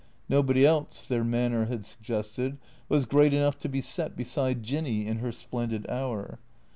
[0.27, 2.57] Nobody else, their manner had suggested,
[2.89, 6.39] was great enough to be set beside Jinny in her splendid hour.